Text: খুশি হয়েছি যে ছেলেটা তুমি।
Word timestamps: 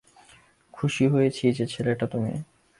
খুশি 0.73 1.05
হয়েছি 1.07 1.45
যে 1.51 1.65
ছেলেটা 1.67 2.05
তুমি। 2.07 2.33